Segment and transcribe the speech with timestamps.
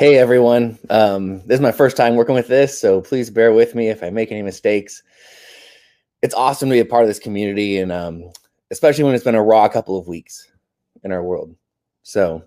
[0.00, 3.74] Hey everyone, um, this is my first time working with this, so please bear with
[3.74, 5.02] me if I make any mistakes.
[6.22, 8.32] It's awesome to be a part of this community, and um,
[8.70, 10.50] especially when it's been a raw couple of weeks
[11.04, 11.54] in our world.
[12.02, 12.42] So,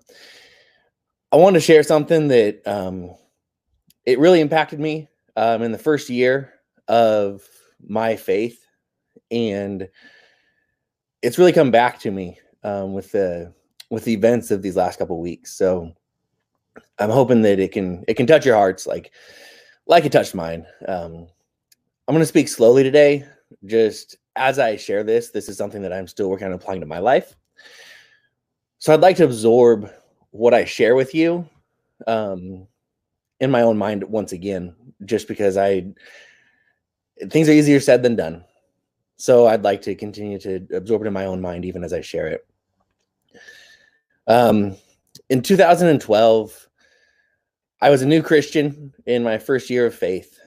[1.30, 3.14] I want to share something that um,
[4.04, 6.54] it really impacted me um, in the first year
[6.88, 7.44] of
[7.86, 8.66] my faith,
[9.30, 9.88] and
[11.22, 13.54] it's really come back to me um, with the
[13.90, 15.56] with the events of these last couple of weeks.
[15.56, 15.94] So
[16.98, 19.12] I'm hoping that it can it can touch your hearts like
[19.86, 20.66] like it touched mine.
[20.86, 21.26] Um,
[22.06, 23.26] I'm going to speak slowly today.
[23.64, 26.86] Just as I share this, this is something that I'm still working on applying to
[26.86, 27.34] my life.
[28.78, 29.90] So I'd like to absorb
[30.30, 31.48] what I share with you
[32.06, 32.66] um,
[33.40, 35.86] in my own mind once again, just because I
[37.30, 38.44] things are easier said than done.
[39.16, 42.00] So I'd like to continue to absorb it in my own mind even as I
[42.00, 42.46] share it.
[44.26, 44.76] Um,
[45.30, 46.63] in 2012,
[47.84, 50.38] I was a new Christian in my first year of faith,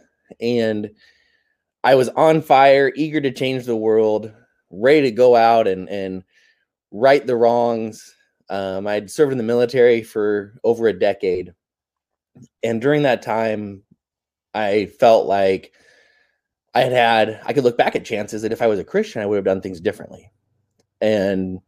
[0.41, 0.89] and
[1.83, 4.33] I was on fire, eager to change the world,
[4.71, 6.23] ready to go out and and
[6.89, 8.15] right the wrongs.
[8.49, 11.53] Um, I'd served in the military for over a decade,
[12.63, 13.83] and during that time,
[14.55, 15.73] I felt like
[16.73, 19.21] I had had I could look back at chances that if I was a Christian,
[19.21, 20.31] I would have done things differently.
[21.01, 21.59] And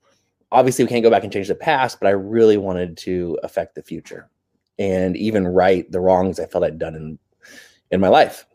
[0.51, 3.75] obviously, we can't go back and change the past, but I really wanted to affect
[3.75, 4.31] the future
[4.79, 7.19] and even right the wrongs I felt I'd done in
[7.91, 8.45] in my life.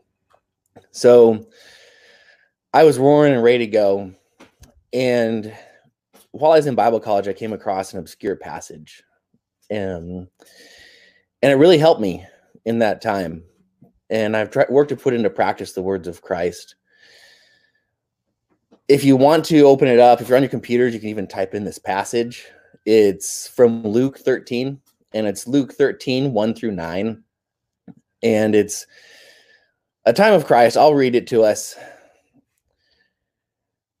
[0.91, 1.47] So
[2.73, 4.11] I was roaring and ready to go.
[4.91, 5.53] And
[6.31, 9.03] while I was in Bible college, I came across an obscure passage.
[9.69, 10.27] And
[11.41, 12.25] and it really helped me
[12.65, 13.43] in that time.
[14.09, 16.75] And I've tried worked to put into practice the words of Christ.
[18.87, 21.27] If you want to open it up, if you're on your computers, you can even
[21.27, 22.45] type in this passage.
[22.85, 24.79] It's from Luke 13,
[25.15, 27.23] and it's Luke 13, 1 through 9.
[28.21, 28.85] And it's
[30.05, 30.75] a time of Christ.
[30.75, 31.75] I'll read it to us.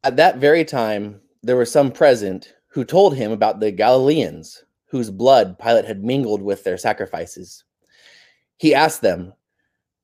[0.03, 5.09] At that very time, there were some present who told him about the Galileans whose
[5.09, 7.63] blood Pilate had mingled with their sacrifices.
[8.57, 9.33] He asked them,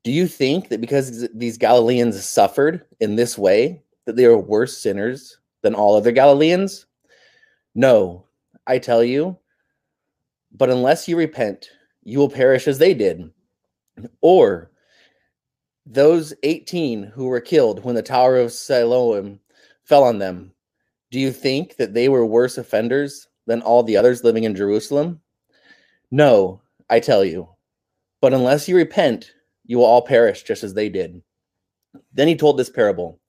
[0.06, 4.78] Do you think that because these Galileans suffered in this way, that they are worse
[4.78, 6.86] sinners than all other Galileans?
[7.76, 8.26] No,
[8.66, 9.38] I tell you,
[10.54, 11.70] but unless you repent,
[12.04, 13.32] you will perish as they did.
[14.22, 14.72] Or
[15.86, 19.40] those 18 who were killed when the Tower of Siloam
[19.84, 20.54] fell on them,
[21.10, 25.20] do you think that they were worse offenders than all the others living in Jerusalem?
[26.10, 27.50] No, I tell you.
[28.22, 29.34] But unless you repent,
[29.66, 31.22] you will all perish just as they did.
[32.14, 33.20] Then he told this parable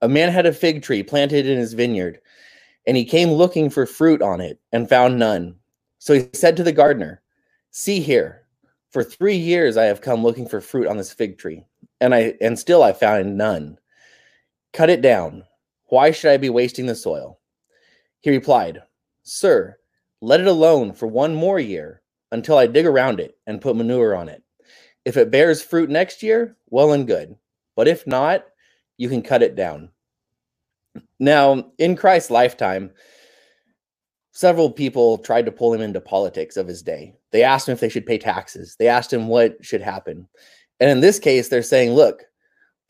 [0.00, 2.18] A man had a fig tree planted in his vineyard,
[2.86, 5.56] and he came looking for fruit on it and found none.
[6.02, 7.22] So he said to the gardener,
[7.70, 8.42] See here,
[8.90, 11.64] for three years I have come looking for fruit on this fig tree,
[12.00, 13.78] and I and still I found none.
[14.72, 15.44] Cut it down.
[15.90, 17.38] Why should I be wasting the soil?
[18.18, 18.82] He replied,
[19.22, 19.76] Sir,
[20.20, 22.02] let it alone for one more year
[22.32, 24.42] until I dig around it and put manure on it.
[25.04, 27.36] If it bears fruit next year, well and good.
[27.76, 28.44] But if not,
[28.96, 29.90] you can cut it down.
[31.20, 32.90] Now, in Christ's lifetime,
[34.32, 37.14] several people tried to pull him into politics of his day.
[37.30, 38.76] They asked him if they should pay taxes.
[38.78, 40.26] They asked him what should happen.
[40.80, 42.24] And in this case, they're saying, look,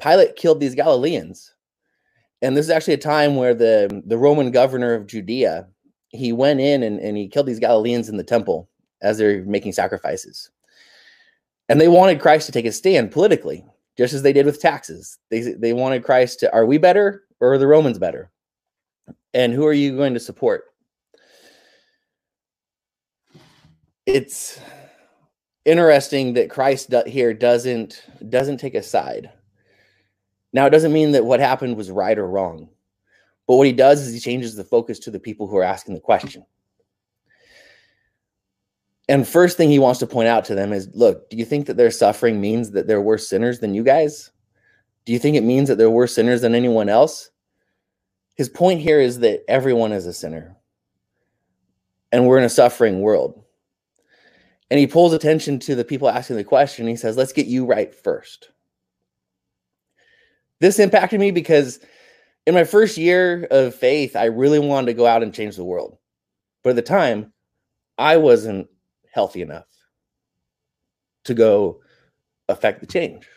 [0.00, 1.52] Pilate killed these Galileans.
[2.40, 5.66] And this is actually a time where the, the Roman governor of Judea,
[6.08, 8.68] he went in and, and he killed these Galileans in the temple
[9.00, 10.50] as they're making sacrifices.
[11.68, 13.64] And they wanted Christ to take a stand politically,
[13.98, 15.18] just as they did with taxes.
[15.30, 18.30] They, they wanted Christ to, are we better or are the Romans better?
[19.34, 20.64] And who are you going to support?
[24.06, 24.60] It's
[25.64, 29.30] interesting that Christ here doesn't doesn't take a side.
[30.52, 32.68] Now, it doesn't mean that what happened was right or wrong,
[33.46, 35.94] but what he does is he changes the focus to the people who are asking
[35.94, 36.44] the question.
[39.08, 41.66] And first thing he wants to point out to them is, look, do you think
[41.66, 44.30] that their suffering means that they're worse sinners than you guys?
[45.04, 47.30] Do you think it means that they're worse sinners than anyone else?
[48.36, 50.56] His point here is that everyone is a sinner.
[52.12, 53.41] And we're in a suffering world
[54.72, 56.86] and he pulls attention to the people asking the question.
[56.86, 58.48] He says, Let's get you right first.
[60.60, 61.78] This impacted me because
[62.46, 65.64] in my first year of faith, I really wanted to go out and change the
[65.64, 65.98] world.
[66.64, 67.34] But at the time,
[67.98, 68.66] I wasn't
[69.12, 69.66] healthy enough
[71.24, 71.82] to go
[72.48, 73.28] affect the change.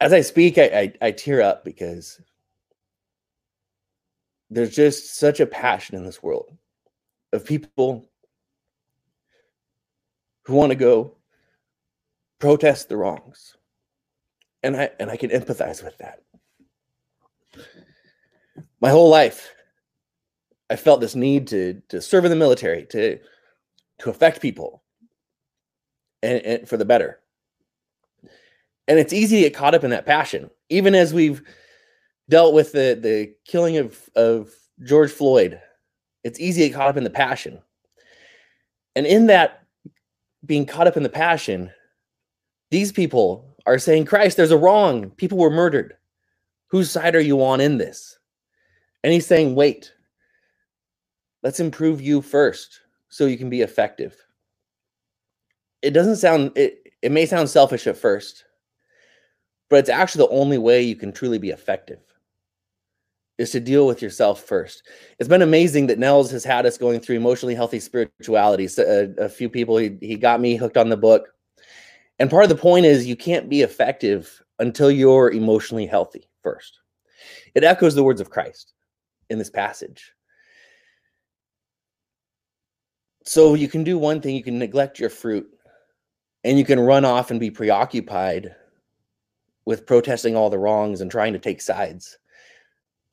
[0.00, 2.20] As I speak, I, I, I tear up because
[4.50, 6.50] there's just such a passion in this world
[7.32, 8.08] of people
[10.44, 11.16] who want to go
[12.38, 13.56] protest the wrongs.
[14.62, 16.20] And I and I can empathize with that.
[18.80, 19.50] My whole life,
[20.70, 23.18] I felt this need to to serve in the military, to
[23.98, 24.82] to affect people
[26.22, 27.20] and, and for the better.
[28.88, 31.42] And it's easy to get caught up in that passion, even as we've
[32.28, 34.50] dealt with the the killing of of
[34.82, 35.60] George Floyd.
[36.22, 37.60] It's easy to get caught up in the passion.
[38.96, 39.63] And in that
[40.46, 41.70] being caught up in the passion,
[42.70, 45.10] these people are saying, Christ, there's a wrong.
[45.10, 45.94] People were murdered.
[46.68, 48.18] Whose side are you on in this?
[49.02, 49.92] And he's saying, wait,
[51.42, 54.16] let's improve you first so you can be effective.
[55.82, 58.44] It doesn't sound, it, it may sound selfish at first,
[59.68, 62.00] but it's actually the only way you can truly be effective
[63.38, 64.84] is to deal with yourself first.
[65.18, 68.68] It's been amazing that Nels has had us going through emotionally healthy spirituality.
[68.68, 71.28] So a, uh, a few people, he, he got me hooked on the book.
[72.18, 76.78] And part of the point is you can't be effective until you're emotionally healthy first.
[77.54, 78.72] It echoes the words of Christ
[79.30, 80.12] in this passage.
[83.24, 85.48] So you can do one thing, you can neglect your fruit,
[86.44, 88.54] and you can run off and be preoccupied
[89.64, 92.18] with protesting all the wrongs and trying to take sides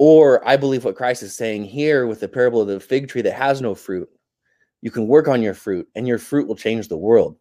[0.04, 3.22] or I believe what Christ is saying here with the parable of the fig tree
[3.22, 4.10] that has no fruit.
[4.82, 7.38] You can work on your fruit, and your fruit will change the world.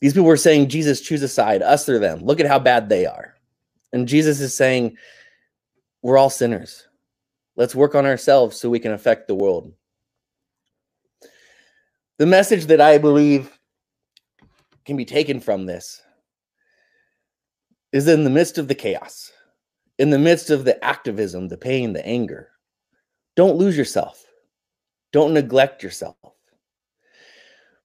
[0.00, 2.18] These people were saying, Jesus, choose a side, us or them.
[2.18, 3.36] Look at how bad they are.
[3.94, 4.98] And Jesus is saying,
[6.02, 6.86] we're all sinners.
[7.56, 9.72] Let's work on ourselves so we can affect the world.
[12.18, 13.50] The message that I believe
[14.84, 16.02] can be taken from this
[17.92, 19.32] is in the midst of the chaos
[19.98, 22.50] in the midst of the activism, the pain, the anger.
[23.34, 24.24] Don't lose yourself.
[25.12, 26.16] Don't neglect yourself.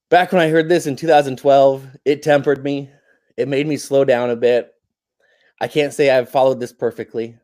[0.09, 2.89] Back when I heard this in 2012, it tempered me.
[3.37, 4.73] It made me slow down a bit.
[5.61, 7.37] I can't say I've followed this perfectly,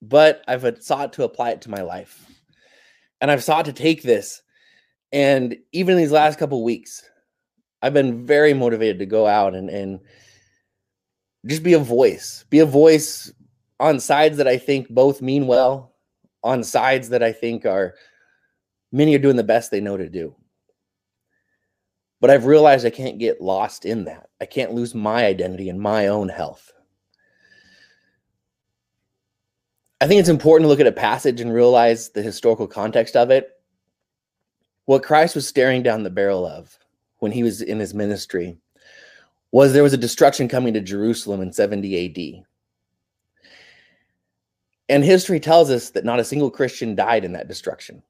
[0.00, 2.26] but I've sought to apply it to my life.
[3.20, 4.42] And I've sought to take this.
[5.12, 7.02] And even these last couple weeks,
[7.82, 10.00] I've been very motivated to go out and, and
[11.46, 12.44] just be a voice.
[12.50, 13.32] Be a voice
[13.78, 15.94] on sides that I think both mean well,
[16.42, 17.94] on sides that I think are
[18.92, 20.34] many are doing the best they know to do.
[22.20, 24.28] But I've realized I can't get lost in that.
[24.40, 26.70] I can't lose my identity and my own health.
[30.02, 33.30] I think it's important to look at a passage and realize the historical context of
[33.30, 33.50] it.
[34.86, 36.78] What Christ was staring down the barrel of
[37.18, 38.58] when he was in his ministry
[39.52, 42.44] was there was a destruction coming to Jerusalem in 70 AD.
[44.88, 48.02] And history tells us that not a single Christian died in that destruction.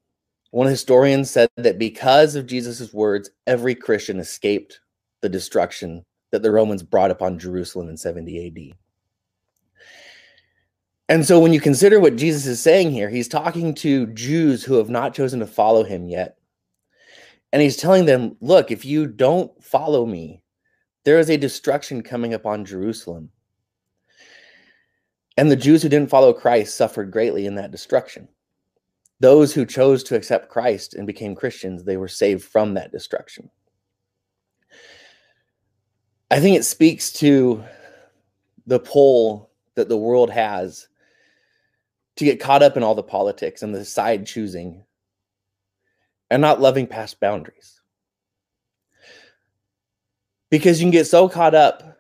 [0.51, 4.81] One historian said that because of Jesus' words, every Christian escaped
[5.21, 8.77] the destruction that the Romans brought upon Jerusalem in 70 AD.
[11.09, 14.75] And so when you consider what Jesus is saying here, he's talking to Jews who
[14.75, 16.39] have not chosen to follow him yet.
[17.53, 20.41] And he's telling them, look, if you don't follow me,
[21.05, 23.31] there is a destruction coming upon Jerusalem.
[25.37, 28.29] And the Jews who didn't follow Christ suffered greatly in that destruction.
[29.21, 33.51] Those who chose to accept Christ and became Christians, they were saved from that destruction.
[36.31, 37.65] I think it speaks to
[38.67, 40.89] the pull that the world has
[42.17, 44.85] to get caught up in all the politics and the side choosing
[46.31, 47.80] and not loving past boundaries
[50.51, 51.99] because you can get so caught up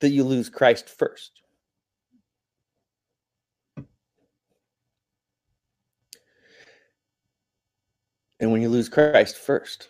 [0.00, 1.32] that you lose Christ first.
[8.40, 9.88] And when you lose Christ first,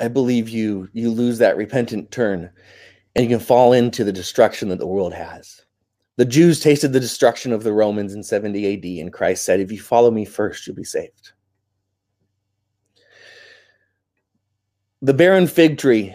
[0.00, 2.50] I believe you you lose that repentant turn
[3.14, 5.62] and you can fall into the destruction that the world has.
[6.16, 9.70] The Jews tasted the destruction of the Romans in 70 AD, and Christ said, If
[9.70, 11.32] you follow me first, you'll be saved.
[15.02, 16.14] The barren fig tree.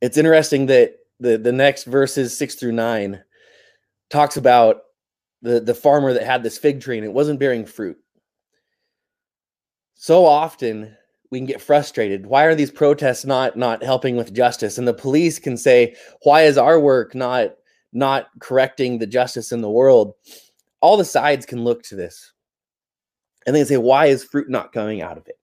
[0.00, 3.22] It's interesting that the, the next verses six through nine
[4.10, 4.82] talks about
[5.42, 7.98] the, the farmer that had this fig tree and it wasn't bearing fruit.
[9.94, 10.94] So often
[11.30, 12.26] we can get frustrated.
[12.26, 14.78] Why are these protests not not helping with justice?
[14.78, 17.54] And the police can say, why is our work not
[17.92, 20.14] not correcting the justice in the world?
[20.80, 22.32] All the sides can look to this.
[23.46, 25.38] And they can say, why is fruit not coming out of it?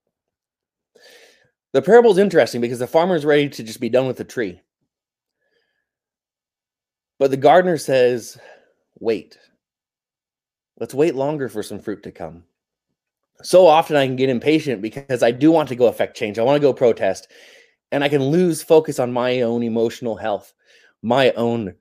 [1.74, 4.24] The parable is interesting because the farmer is ready to just be done with the
[4.24, 4.62] tree.
[7.20, 8.38] But the gardener says,
[9.00, 9.38] wait.
[10.80, 12.44] Let's wait longer for some fruit to come.
[13.42, 16.38] So often I can get impatient because I do want to go affect change.
[16.38, 17.28] I want to go protest,
[17.92, 20.54] and I can lose focus on my own emotional health,
[21.02, 21.76] my own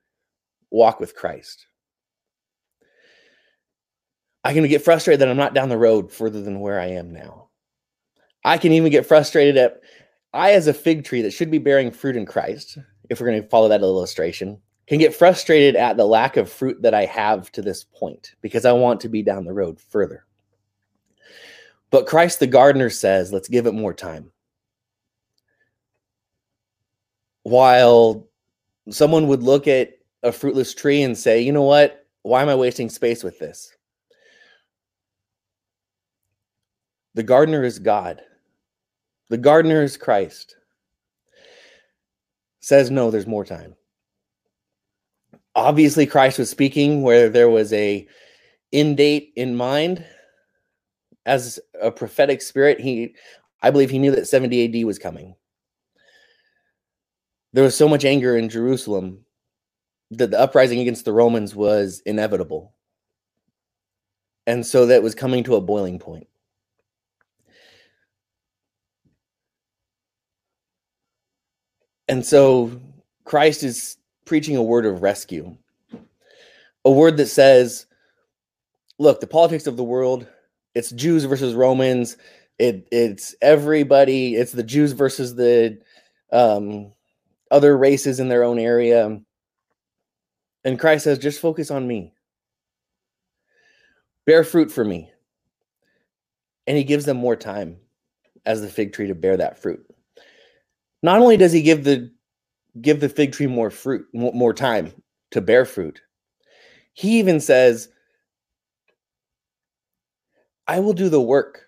[0.71, 1.67] walk with Christ.
[4.43, 7.13] I can get frustrated that I'm not down the road further than where I am
[7.13, 7.42] now.
[8.43, 9.81] I can even get frustrated at
[10.33, 13.41] I, as a fig tree that should be bearing fruit in Christ, if we're going
[13.41, 17.51] to follow that illustration, can get frustrated at the lack of fruit that I have
[17.53, 20.25] to this point because I want to be down the road further.
[21.91, 24.31] But Christ the gardener says, let's give it more time.
[27.43, 28.27] While
[28.89, 29.91] someone would look at
[30.23, 32.07] a fruitless tree and say, you know what?
[32.23, 33.71] Why am I wasting space with this?
[37.13, 38.21] The gardener is God.
[39.33, 40.57] The gardener is Christ.
[42.59, 43.73] Says, no, there's more time.
[45.55, 48.07] Obviously, Christ was speaking where there was a
[48.71, 50.05] in date in mind.
[51.25, 53.15] As a prophetic spirit, he
[53.63, 55.33] I believe he knew that 70 AD was coming.
[57.53, 59.25] There was so much anger in Jerusalem
[60.11, 62.75] that the uprising against the Romans was inevitable.
[64.45, 66.27] And so that was coming to a boiling point.
[72.07, 72.71] And so
[73.23, 75.55] Christ is preaching a word of rescue,
[76.85, 77.85] a word that says,
[78.99, 80.27] look, the politics of the world,
[80.75, 82.17] it's Jews versus Romans,
[82.59, 85.79] it, it's everybody, it's the Jews versus the
[86.31, 86.91] um,
[87.51, 89.19] other races in their own area.
[90.63, 92.13] And Christ says, just focus on me.
[94.25, 95.11] Bear fruit for me.
[96.65, 97.77] And he gives them more time
[98.45, 99.85] as the fig tree to bear that fruit.
[101.03, 102.11] Not only does he give the
[102.81, 104.91] give the fig tree more fruit, more, time
[105.29, 106.01] to bear fruit,
[106.93, 107.89] he even says,
[110.67, 111.65] I will do the work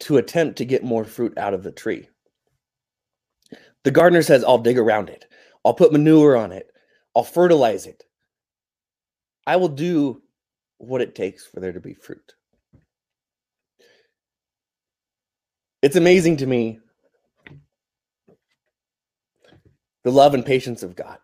[0.00, 2.08] to attempt to get more fruit out of the tree.
[3.82, 5.26] The gardener says, I'll dig around it.
[5.64, 6.70] I'll put manure on it.
[7.14, 8.04] I'll fertilize it.
[9.46, 10.22] I will do
[10.78, 12.34] what it takes for there to be fruit.
[15.82, 16.80] It's amazing to me
[20.04, 21.18] the love and patience of God.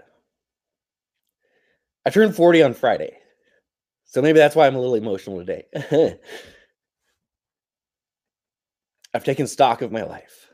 [2.04, 3.16] I turned 40 on Friday.
[4.04, 5.64] So maybe that's why I'm a little emotional today.
[9.14, 10.50] I've taken stock of my life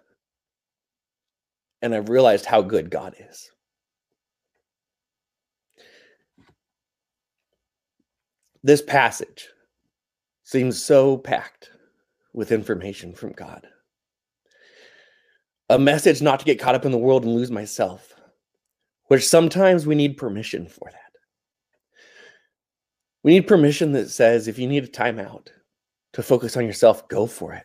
[1.81, 3.51] and I've realized how good God is.
[8.63, 9.49] This passage
[10.43, 11.71] seems so packed
[12.35, 13.67] with information from God.
[15.71, 18.15] A message not to get caught up in the world and lose myself,
[19.07, 21.01] which sometimes we need permission for that.
[23.23, 25.49] We need permission that says if you need a timeout
[26.15, 27.65] to focus on yourself, go for it.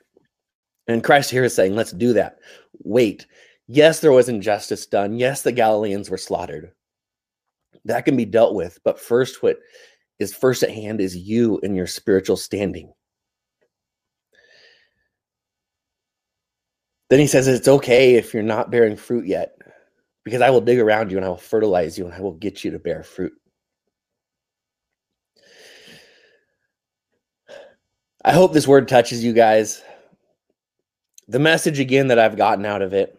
[0.87, 2.39] And Christ here is saying, let's do that.
[2.83, 3.25] Wait.
[3.67, 5.17] Yes, there was injustice done.
[5.17, 6.73] Yes, the Galileans were slaughtered.
[7.85, 8.79] That can be dealt with.
[8.83, 9.59] But first, what
[10.19, 12.91] is first at hand is you and your spiritual standing.
[17.13, 19.55] Then he says it's okay if you're not bearing fruit yet,
[20.23, 22.63] because I will dig around you and I will fertilize you and I will get
[22.63, 23.33] you to bear fruit.
[28.25, 29.83] I hope this word touches you guys.
[31.27, 33.15] The message again that I've gotten out of it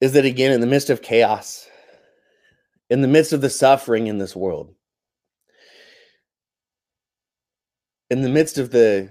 [0.00, 1.68] is that again, in the midst of chaos,
[2.90, 4.74] in the midst of the suffering in this world,
[8.10, 9.10] in the midst of the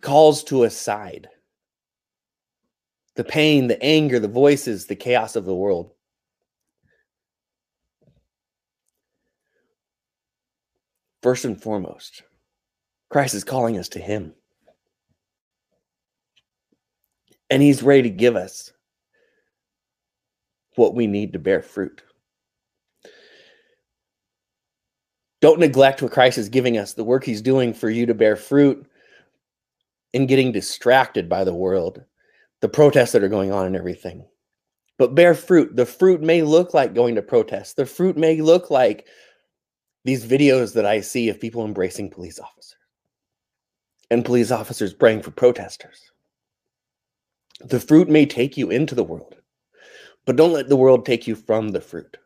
[0.00, 1.28] calls to a side,
[3.18, 5.90] the pain, the anger, the voices, the chaos of the world.
[11.20, 12.22] First and foremost,
[13.10, 14.34] Christ is calling us to Him.
[17.50, 18.72] And He's ready to give us
[20.76, 22.04] what we need to bear fruit.
[25.40, 28.36] Don't neglect what Christ is giving us, the work He's doing for you to bear
[28.36, 28.88] fruit
[30.12, 32.04] in getting distracted by the world,
[32.60, 34.26] the protests that are going on and everything.
[34.98, 35.76] But bear fruit.
[35.76, 37.76] The fruit may look like going to protest.
[37.76, 39.06] The fruit may look like
[40.04, 42.76] these videos that I see of people embracing police officers
[44.10, 46.10] and police officers praying for protesters.
[47.60, 49.36] The fruit may take you into the world,
[50.24, 52.16] but don't let the world take you from the fruit.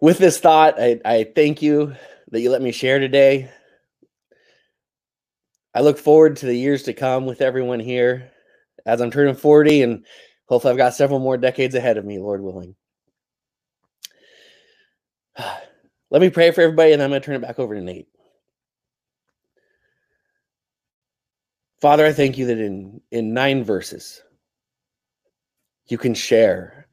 [0.00, 1.94] With this thought, I, I thank you
[2.30, 3.50] that you let me share today.
[5.74, 8.30] I look forward to the years to come with everyone here
[8.86, 10.04] as I'm turning 40 and
[10.46, 12.74] hopefully I've got several more decades ahead of me, Lord willing.
[16.10, 18.08] Let me pray for everybody, and I'm going to turn it back over to Nate.
[21.80, 24.20] Father, I thank you that in, in nine verses,
[25.86, 26.88] you can share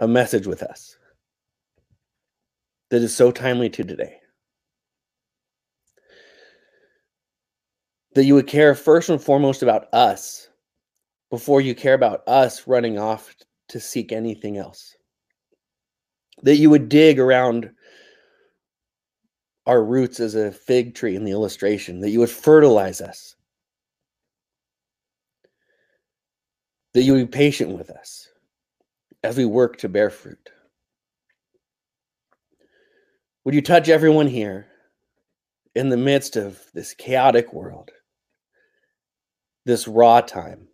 [0.00, 0.96] a message with us
[2.90, 4.18] that is so timely to today.
[8.18, 10.48] That you would care first and foremost about us
[11.30, 13.32] before you care about us running off
[13.68, 14.96] to seek anything else.
[16.42, 17.70] That you would dig around
[19.66, 23.36] our roots as a fig tree in the illustration, that you would fertilize us,
[26.94, 28.26] that you would be patient with us
[29.22, 30.50] as we work to bear fruit.
[33.44, 34.66] Would you touch everyone here
[35.76, 37.92] in the midst of this chaotic world,
[39.68, 40.66] this raw time?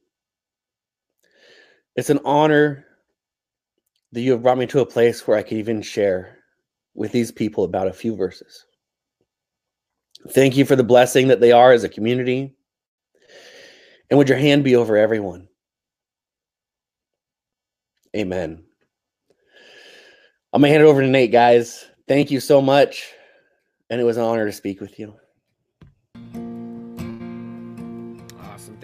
[1.96, 2.86] It's an honor
[4.12, 6.38] that you have brought me to a place where I can even share
[6.94, 8.64] with these people about a few verses.
[10.30, 12.54] Thank you for the blessing that they are as a community.
[14.08, 15.48] And would your hand be over everyone?
[18.16, 18.62] Amen.
[20.52, 21.84] I'm going to hand it over to Nate, guys.
[22.06, 23.12] Thank you so much.
[23.90, 25.14] And it was an honor to speak with you.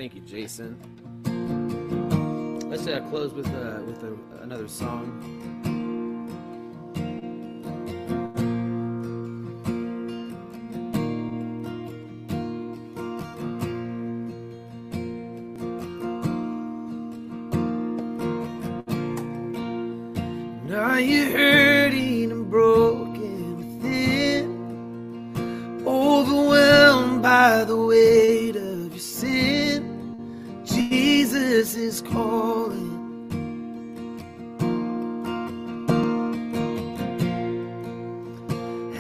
[0.01, 0.79] Thank you, Jason.
[2.71, 5.60] Let's uh, close with, uh, with a, another song.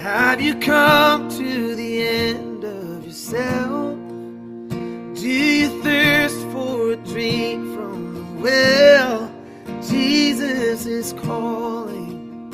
[0.00, 3.98] Have you come to the end of yourself?
[5.14, 9.30] Do you thirst for a drink from the well?
[9.82, 12.48] Jesus is calling.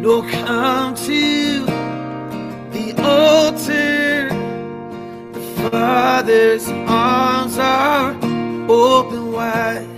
[0.00, 1.64] No, come to
[2.70, 4.28] the altar.
[5.32, 8.12] The Father's arms are
[8.70, 9.88] open wide.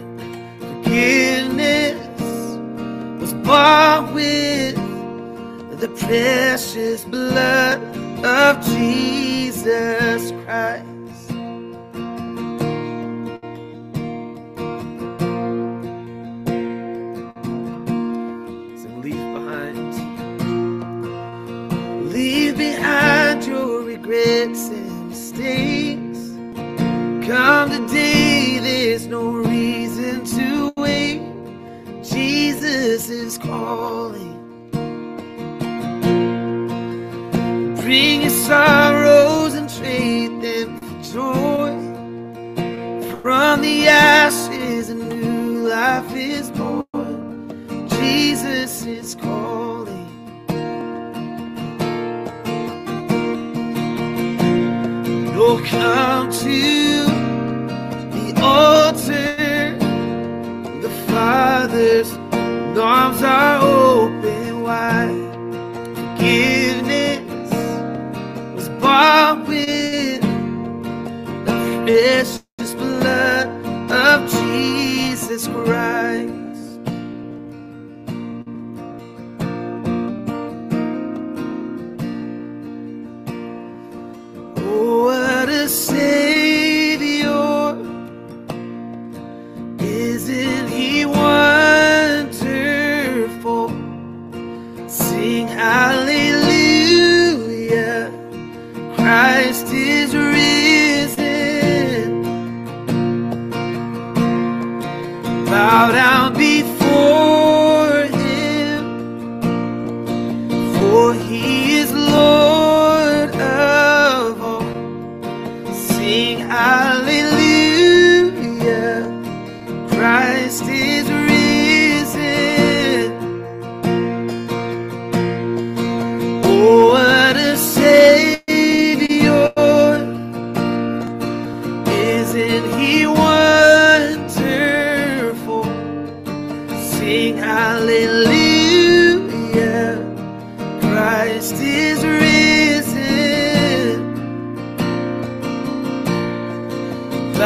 [0.58, 1.95] Forgiveness
[3.46, 4.74] bought with
[5.78, 7.80] the precious blood
[8.24, 10.95] of Jesus Christ.
[38.46, 41.72] Sorrows and trade them for joy.
[43.20, 47.88] From the ashes, a new life is born.
[47.88, 50.06] Jesus is calling.
[55.34, 57.04] Oh, come to
[58.14, 59.76] the altar.
[60.84, 62.12] The Father's
[62.78, 64.15] arms are open
[71.86, 72.45] the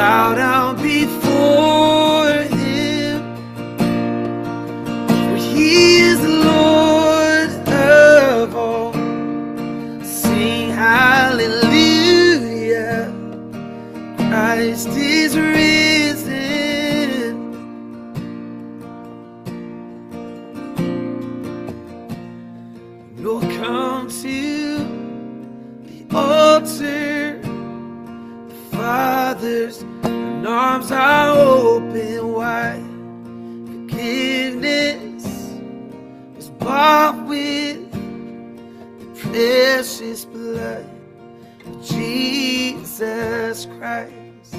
[0.01, 3.21] bowed down before him.
[5.29, 8.95] For he is Lord of all.
[10.03, 11.53] Sing hallelujah.
[14.17, 16.33] Christ is risen.
[23.19, 24.39] Lord, come to
[25.85, 27.10] the altar.
[29.41, 32.85] The Father's arms are open wide.
[33.89, 35.25] Forgiveness
[36.37, 40.85] was bought with the precious blood
[41.65, 44.53] of Jesus Christ.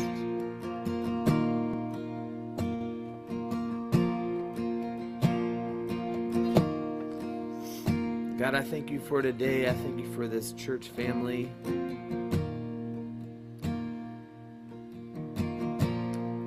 [8.40, 9.70] God, I thank you for today.
[9.70, 11.52] I thank you for this church family.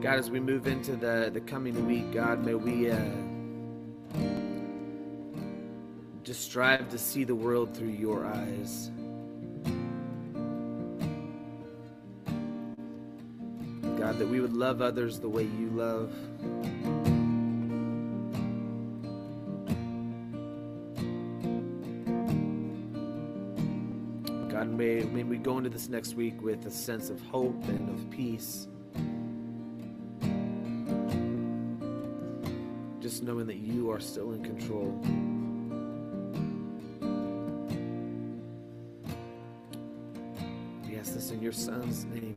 [0.04, 3.00] God, as we move into the, the coming week, God, may we uh,
[6.22, 8.90] just strive to see the world through your eyes.
[13.96, 16.12] God, that we would love others the way you love.
[24.50, 27.88] God, may, may we go into this next week with a sense of hope and
[27.88, 28.68] of peace.
[33.24, 35.00] Knowing that you are still in control.
[40.86, 42.36] We ask this in your son's name.